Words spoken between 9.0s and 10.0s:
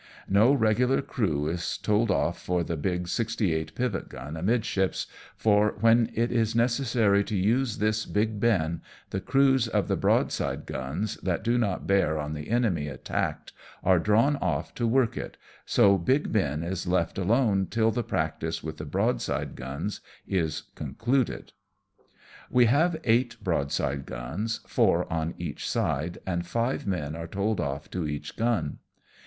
the crews of the